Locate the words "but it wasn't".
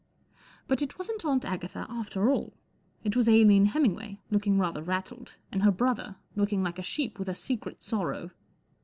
0.67-1.23